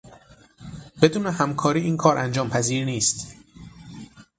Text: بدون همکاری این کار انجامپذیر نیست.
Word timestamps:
بدون 1.01 1.27
همکاری 1.27 1.81
این 1.81 1.97
کار 1.97 2.17
انجامپذیر 2.17 2.85
نیست. 2.85 3.35